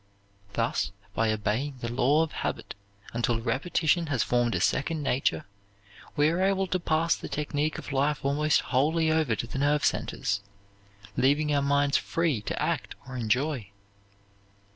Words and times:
Thus, 0.53 0.91
by 1.13 1.31
obeying 1.31 1.75
the 1.79 1.91
law 1.93 2.23
of 2.23 2.31
habit 2.31 2.73
until 3.13 3.39
repetition 3.39 4.07
has 4.07 4.23
formed 4.23 4.55
a 4.55 4.59
second 4.59 5.03
nature, 5.03 5.45
we 6.15 6.29
are 6.29 6.41
able 6.41 6.65
to 6.65 6.79
pass 6.79 7.15
the 7.15 7.29
technique 7.29 7.77
of 7.77 7.91
life 7.91 8.25
almost 8.25 8.61
wholly 8.61 9.11
over 9.11 9.35
to 9.35 9.45
the 9.45 9.59
nerve 9.59 9.85
centers, 9.85 10.41
leaving 11.15 11.53
our 11.53 11.61
minds 11.61 11.97
free 11.97 12.41
to 12.41 12.59
act 12.59 12.95
or 13.07 13.15
enjoy. 13.15 13.69